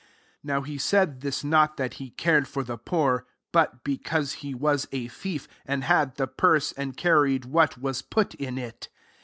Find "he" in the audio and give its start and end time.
0.61-0.79, 2.01-2.09, 4.31-4.55